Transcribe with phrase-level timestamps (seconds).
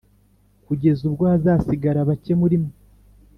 [0.65, 2.71] kugeza ubwo hazasigara bake muri mwe,